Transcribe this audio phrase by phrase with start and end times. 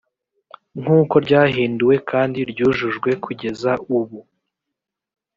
[0.81, 4.19] nk uko ryahinduwe kandi ryujujwe kugeza ubu